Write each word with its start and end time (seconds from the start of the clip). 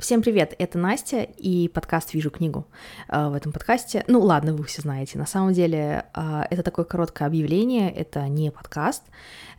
Всем 0.00 0.22
привет, 0.22 0.54
это 0.58 0.78
Настя 0.78 1.20
и 1.24 1.68
подкаст 1.68 2.14
«Вижу 2.14 2.30
книгу». 2.30 2.66
Э, 3.06 3.28
в 3.28 3.34
этом 3.34 3.52
подкасте, 3.52 4.02
ну 4.08 4.20
ладно, 4.20 4.54
вы 4.54 4.64
все 4.64 4.80
знаете, 4.80 5.18
на 5.18 5.26
самом 5.26 5.52
деле 5.52 6.06
э, 6.14 6.42
это 6.48 6.62
такое 6.62 6.86
короткое 6.86 7.26
объявление, 7.26 7.92
это 7.92 8.26
не 8.26 8.50
подкаст, 8.50 9.02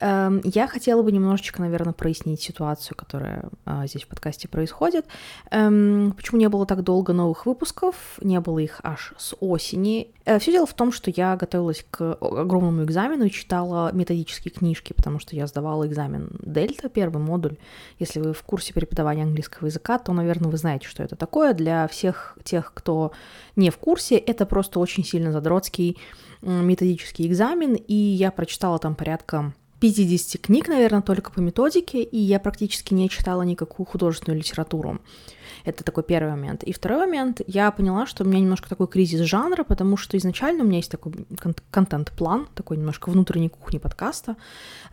Эм, 0.00 0.40
я 0.44 0.66
хотела 0.66 1.02
бы 1.02 1.10
немножечко, 1.10 1.62
наверное, 1.62 1.92
прояснить 1.92 2.42
ситуацию, 2.42 2.96
которая 2.96 3.48
а, 3.64 3.86
здесь 3.86 4.02
в 4.02 4.08
подкасте 4.08 4.48
происходит. 4.48 5.06
Эм, 5.50 6.12
почему 6.16 6.38
не 6.38 6.48
было 6.48 6.66
так 6.66 6.82
долго 6.82 7.12
новых 7.12 7.46
выпусков? 7.46 8.18
Не 8.20 8.40
было 8.40 8.58
их 8.58 8.80
аж 8.82 9.14
с 9.16 9.34
осени. 9.40 10.12
Э, 10.24 10.38
Все 10.38 10.52
дело 10.52 10.66
в 10.66 10.74
том, 10.74 10.92
что 10.92 11.10
я 11.14 11.36
готовилась 11.36 11.84
к 11.90 12.14
огромному 12.20 12.84
экзамену 12.84 13.24
и 13.24 13.30
читала 13.30 13.90
методические 13.92 14.52
книжки, 14.52 14.92
потому 14.92 15.18
что 15.18 15.34
я 15.34 15.46
сдавала 15.46 15.86
экзамен 15.86 16.30
Дельта, 16.42 16.88
первый 16.88 17.22
модуль. 17.22 17.56
Если 17.98 18.20
вы 18.20 18.32
в 18.34 18.42
курсе 18.42 18.74
преподавания 18.74 19.22
английского 19.22 19.66
языка, 19.66 19.98
то, 19.98 20.12
наверное, 20.12 20.25
вы 20.50 20.56
знаете, 20.56 20.86
что 20.86 21.02
это 21.02 21.16
такое. 21.16 21.54
Для 21.54 21.86
всех 21.88 22.38
тех, 22.44 22.72
кто 22.74 23.12
не 23.56 23.70
в 23.70 23.78
курсе, 23.78 24.16
это 24.16 24.46
просто 24.46 24.80
очень 24.80 25.04
сильно 25.04 25.32
задротский 25.32 25.98
методический 26.42 27.26
экзамен, 27.26 27.74
и 27.74 27.94
я 27.94 28.30
прочитала 28.30 28.78
там 28.78 28.94
порядка 28.94 29.54
50 29.80 30.40
книг, 30.40 30.68
наверное, 30.68 31.02
только 31.02 31.30
по 31.30 31.40
методике, 31.40 32.02
и 32.02 32.18
я 32.18 32.40
практически 32.40 32.94
не 32.94 33.08
читала 33.10 33.42
никакую 33.42 33.86
художественную 33.86 34.38
литературу. 34.38 35.00
Это 35.64 35.84
такой 35.84 36.02
первый 36.02 36.30
момент. 36.30 36.62
И 36.62 36.72
второй 36.72 36.98
момент, 36.98 37.40
я 37.46 37.70
поняла, 37.70 38.06
что 38.06 38.24
у 38.24 38.26
меня 38.26 38.40
немножко 38.40 38.68
такой 38.68 38.86
кризис 38.86 39.20
жанра, 39.20 39.64
потому 39.64 39.96
что 39.96 40.16
изначально 40.16 40.64
у 40.64 40.66
меня 40.66 40.78
есть 40.78 40.90
такой 40.90 41.12
кон- 41.40 41.54
контент-план, 41.70 42.48
такой 42.54 42.76
немножко 42.76 43.10
внутренней 43.10 43.48
кухни 43.48 43.78
подкаста. 43.78 44.36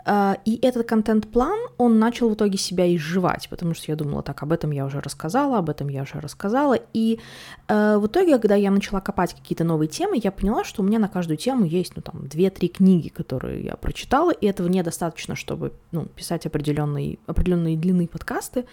А, 0.05 0.37
и 0.45 0.59
этот 0.65 0.87
контент-план, 0.87 1.57
он 1.77 1.99
начал 1.99 2.29
в 2.29 2.33
итоге 2.33 2.57
себя 2.57 2.93
изживать, 2.95 3.47
потому 3.49 3.73
что 3.73 3.91
я 3.91 3.95
думала, 3.95 4.23
так, 4.23 4.43
об 4.43 4.51
этом 4.51 4.71
я 4.71 4.85
уже 4.85 4.99
рассказала, 4.99 5.57
об 5.59 5.69
этом 5.69 5.87
я 5.87 6.03
уже 6.03 6.19
рассказала. 6.19 6.77
И 6.93 7.19
э, 7.67 7.97
в 7.97 8.07
итоге, 8.07 8.37
когда 8.37 8.55
я 8.55 8.71
начала 8.71 9.01
копать 9.01 9.33
какие-то 9.33 9.63
новые 9.63 9.87
темы, 9.87 10.19
я 10.23 10.31
поняла, 10.31 10.63
что 10.63 10.81
у 10.81 10.85
меня 10.85 10.99
на 10.99 11.07
каждую 11.07 11.37
тему 11.37 11.65
есть, 11.65 11.93
ну, 11.95 12.01
там, 12.01 12.21
2-3 12.23 12.67
книги, 12.67 13.09
которые 13.09 13.63
я 13.63 13.75
прочитала, 13.75 14.31
и 14.31 14.45
этого 14.45 14.67
недостаточно, 14.67 15.35
чтобы, 15.35 15.73
ну, 15.91 16.05
писать 16.05 16.45
определенные, 16.45 17.19
определенные 17.27 17.77
длины 17.77 18.07
подкасты. 18.07 18.65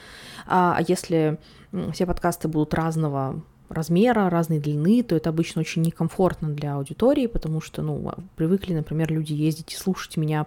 А, 0.47 0.75
а 0.77 0.83
если 0.87 1.39
все 1.93 2.07
подкасты 2.07 2.49
будут 2.49 2.75
разного 2.75 3.43
размера, 3.69 4.29
разной 4.29 4.59
длины, 4.59 5.03
то 5.03 5.15
это 5.15 5.31
обычно 5.31 5.61
очень 5.61 5.83
некомфортно 5.83 6.51
для 6.51 6.75
аудитории, 6.75 7.27
потому 7.27 7.61
что, 7.61 7.83
ну, 7.83 8.13
привыкли, 8.35 8.75
например, 8.75 9.13
люди 9.13 9.33
ездить 9.33 9.73
и 9.73 9.77
слушать 9.77 10.17
меня 10.17 10.47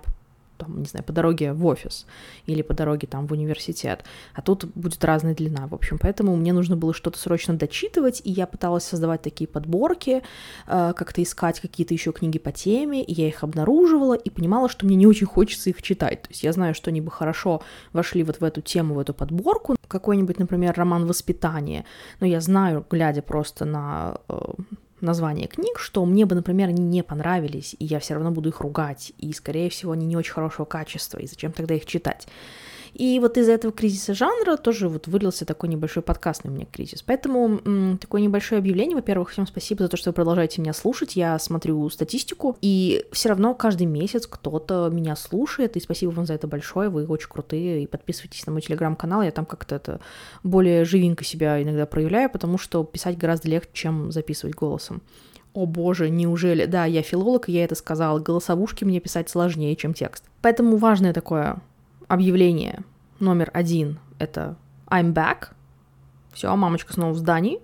там, 0.64 0.80
не 0.80 0.86
знаю, 0.86 1.04
по 1.04 1.14
дороге 1.14 1.54
в 1.54 1.66
офис 1.66 2.06
или 2.46 2.62
по 2.62 2.74
дороге 2.74 3.08
там 3.08 3.28
в 3.28 3.32
университет, 3.32 4.04
а 4.34 4.42
тут 4.42 4.66
будет 4.76 5.04
разная 5.04 5.36
длина, 5.36 5.68
в 5.68 5.76
общем, 5.76 5.98
поэтому 6.00 6.36
мне 6.36 6.54
нужно 6.54 6.76
было 6.76 6.94
что-то 6.94 7.20
срочно 7.20 7.54
дочитывать, 7.56 8.22
и 8.24 8.32
я 8.32 8.48
пыталась 8.48 8.84
создавать 8.84 9.22
такие 9.22 9.48
подборки, 9.48 10.24
э, 10.68 10.94
как-то 10.96 11.22
искать 11.22 11.60
какие-то 11.60 11.94
еще 11.94 12.12
книги 12.12 12.40
по 12.40 12.52
теме, 12.52 13.04
и 13.04 13.14
я 13.14 13.28
их 13.28 13.44
обнаруживала 13.44 14.14
и 14.14 14.30
понимала, 14.30 14.70
что 14.70 14.86
мне 14.86 14.96
не 14.96 15.08
очень 15.08 15.28
хочется 15.28 15.70
их 15.70 15.82
читать, 15.82 16.22
то 16.24 16.30
есть 16.30 16.44
я 16.44 16.54
знаю, 16.54 16.74
что 16.74 16.90
они 16.90 17.02
бы 17.02 17.12
хорошо 17.12 17.62
вошли 17.92 18.24
вот 18.24 18.40
в 18.40 18.44
эту 18.44 18.62
тему, 18.62 18.96
в 18.96 19.00
эту 19.00 19.14
подборку, 19.14 19.76
какой-нибудь, 19.88 20.40
например, 20.40 20.74
роман 20.76 21.06
воспитания, 21.06 21.86
но 22.20 22.28
я 22.28 22.42
знаю, 22.42 22.86
глядя 22.90 23.22
просто 23.22 23.66
на 23.66 24.18
названия 25.06 25.48
книг, 25.48 25.80
что 25.80 26.06
мне 26.06 26.26
бы, 26.26 26.36
например, 26.36 26.70
они 26.70 26.82
не 26.82 27.04
понравились, 27.04 27.76
и 27.80 27.86
я 27.86 28.00
все 28.00 28.16
равно 28.16 28.32
буду 28.32 28.50
их 28.50 28.62
ругать, 28.62 29.14
и, 29.18 29.32
скорее 29.34 29.70
всего, 29.70 29.92
они 29.92 30.06
не 30.06 30.18
очень 30.18 30.34
хорошего 30.34 30.66
качества, 30.66 31.20
и 31.20 31.28
зачем 31.28 31.52
тогда 31.52 31.76
их 31.76 31.86
читать? 31.86 32.28
И 32.94 33.20
вот 33.20 33.38
из-за 33.38 33.54
этого 33.54 33.74
кризиса 33.74 34.14
жанра 34.14 34.56
тоже 34.56 34.88
вот 34.88 35.08
вылился 35.08 35.46
такой 35.46 35.70
небольшой 35.70 36.04
подкастный 36.04 36.52
у 36.52 36.54
меня 36.54 36.66
кризис. 36.72 37.02
Поэтому 37.02 37.60
м, 37.66 37.98
такое 37.98 38.22
небольшое 38.22 38.60
объявление. 38.60 38.96
Во-первых, 38.96 39.32
всем 39.32 39.48
спасибо 39.48 39.84
за 39.84 39.90
то, 39.90 39.98
что 39.98 40.12
вы 40.12 40.14
продолжаете 40.14 40.62
меня 40.62 40.74
слушать. 40.74 41.16
Я 41.16 41.40
смотрю 41.40 41.90
статистику, 41.90 42.56
и 42.62 43.06
все 43.12 43.30
равно 43.30 43.56
каждый 43.56 43.88
месяц 43.88 44.28
кто-то 44.28 44.90
меня 44.92 45.16
слушает, 45.16 45.76
и 45.76 45.80
спасибо 45.80 46.12
вам 46.12 46.28
за 46.28 46.34
это 46.36 46.48
большое. 46.48 46.90
Вы 46.90 47.08
очень 47.08 47.30
крутые, 47.30 47.84
и 47.84 47.88
подписывайтесь 47.88 48.46
на 48.46 48.52
мой 48.52 48.62
телеграм-канал. 48.62 49.24
Я 49.24 49.32
там 49.32 49.46
как-то 49.46 49.76
это 49.76 50.00
более 50.44 50.86
живенько 50.86 51.24
себя 51.24 51.62
иногда 51.62 51.88
проявляю, 51.88 52.30
потому 52.30 52.60
что 52.60 52.84
писать 52.84 53.18
гораздо 53.18 53.50
легче, 53.50 53.70
чем 53.74 54.12
записывать 54.12 54.56
голосом. 54.56 55.02
О 55.54 55.66
боже, 55.66 56.10
неужели? 56.10 56.66
Да, 56.66 56.86
я 56.86 57.02
филолог, 57.02 57.48
я 57.48 57.64
это 57.64 57.76
сказала. 57.76 58.20
Голосовушки 58.20 58.86
мне 58.86 59.00
писать 59.00 59.30
сложнее, 59.30 59.76
чем 59.76 59.94
текст. 59.94 60.24
Поэтому 60.42 60.78
важное 60.78 61.14
такое 61.14 61.62
объявление 62.08 62.84
номер 63.24 63.50
один— 63.54 64.00
это 64.20 64.56
I'm 64.88 65.14
back. 65.14 65.50
Все, 66.34 66.56
мамочка 66.56 66.94
снова 66.94 67.14
в 67.14 67.18
здании. 67.18 67.60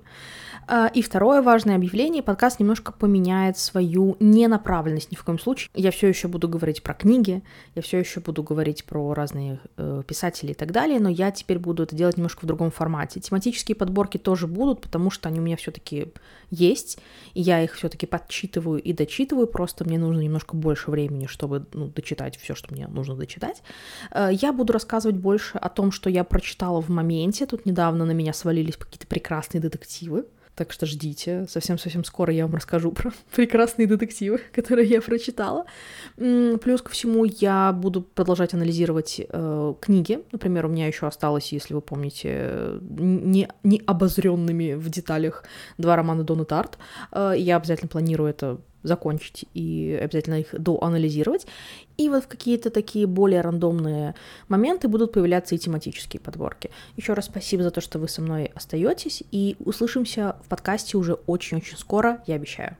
А, 0.72 0.86
и 0.86 1.02
второе 1.02 1.42
важное 1.42 1.78
объявление, 1.78 2.22
подкаст 2.22 2.60
немножко 2.60 2.92
поменяет 2.92 3.58
свою 3.58 4.16
ненаправленность 4.20 5.12
ни 5.12 5.16
в 5.16 5.24
коем 5.24 5.40
случае. 5.40 5.72
Я 5.74 5.90
все 5.90 6.08
еще 6.08 6.28
буду 6.28 6.48
говорить 6.48 6.84
про 6.84 6.94
книги, 6.94 7.42
я 7.74 7.82
все 7.82 7.98
еще 7.98 8.20
буду 8.20 8.44
говорить 8.44 8.86
про 8.86 9.16
разные 9.16 9.60
э, 9.78 10.04
писатели 10.06 10.52
и 10.52 10.54
так 10.54 10.72
далее, 10.72 11.00
но 11.00 11.10
я 11.10 11.32
теперь 11.32 11.58
буду 11.58 11.82
это 11.82 11.96
делать 11.96 12.18
немножко 12.18 12.42
в 12.44 12.46
другом 12.46 12.70
формате. 12.70 13.20
Тематические 13.20 13.76
подборки 13.76 14.20
тоже 14.20 14.46
будут, 14.46 14.82
потому 14.82 15.10
что 15.10 15.28
они 15.28 15.40
у 15.40 15.42
меня 15.42 15.58
все-таки 15.58 16.14
есть, 16.52 17.00
и 17.34 17.42
я 17.42 17.64
их 17.64 17.74
все-таки 17.74 18.06
подчитываю 18.06 18.80
и 18.80 18.94
дочитываю, 18.94 19.48
просто 19.48 19.86
мне 19.86 19.98
нужно 19.98 20.22
немножко 20.22 20.56
больше 20.56 20.92
времени, 20.92 21.26
чтобы 21.26 21.66
ну, 21.74 21.88
дочитать 21.88 22.38
все, 22.38 22.54
что 22.54 22.72
мне 22.72 22.88
нужно 22.88 23.16
дочитать. 23.16 23.64
Э, 24.12 24.30
я 24.32 24.54
буду 24.54 24.72
рассказывать 24.72 25.18
больше 25.18 25.58
о 25.58 25.70
том, 25.70 25.92
что 25.92 26.12
я 26.12 26.24
прочитала 26.24 26.80
в 26.80 26.90
моменте. 26.90 27.48
Тут 27.48 27.66
недавно 27.66 28.06
на 28.06 28.12
меня 28.12 28.34
свалились 28.34 28.78
какие-то 28.78 29.08
прекрасные 29.08 29.62
детективы. 29.62 30.26
Так 30.60 30.74
что 30.74 30.86
ждите. 30.86 31.46
Совсем-совсем 31.48 32.04
скоро 32.04 32.34
я 32.34 32.46
вам 32.46 32.56
расскажу 32.56 32.92
про 32.92 33.14
прекрасные 33.34 33.88
детективы, 33.88 34.42
которые 34.52 34.90
я 34.90 35.02
прочитала. 35.02 35.64
Плюс 36.18 36.82
ко 36.82 36.90
всему 36.90 37.24
я 37.24 37.72
буду 37.72 38.02
продолжать 38.02 38.54
анализировать 38.54 39.22
э, 39.26 39.74
книги. 39.80 40.20
Например, 40.34 40.66
у 40.66 40.70
меня 40.70 40.88
еще 40.88 41.08
осталось, 41.08 41.54
если 41.54 41.74
вы 41.74 41.80
помните, 41.80 42.78
не, 42.82 43.48
не 43.64 43.82
обозренными 43.86 44.74
в 44.74 44.90
деталях 44.90 45.46
два 45.78 45.96
романа 45.96 46.26
Дона 46.26 46.44
Тарт. 46.44 46.78
Э, 47.14 47.34
я 47.38 47.56
обязательно 47.56 47.88
планирую 47.88 48.30
это 48.30 48.60
закончить 48.84 49.46
и 49.54 49.98
обязательно 50.02 50.40
их 50.40 50.48
доанализировать. 50.52 51.48
И 51.98 52.10
вот 52.10 52.24
в 52.24 52.28
какие-то 52.28 52.70
такие 52.70 53.08
более 53.08 53.42
рандомные 53.42 54.16
моменты 54.48 54.88
будут 54.88 55.14
появляться 55.14 55.56
и 55.56 55.58
тематические 55.58 56.22
подборки. 56.22 56.72
Еще 56.98 57.14
раз 57.14 57.26
спасибо 57.26 57.64
за 57.64 57.72
то, 57.72 57.82
что 57.82 58.00
вы 58.00 58.08
со 58.08 58.22
мной 58.22 58.52
остаетесь, 58.56 59.24
и 59.32 59.56
услышимся 59.60 60.38
в 60.44 60.48
подкасте 60.48 60.98
уже 60.98 61.14
очень-очень 61.14 61.78
скоро, 61.78 62.24
я 62.26 62.36
обещаю. 62.36 62.78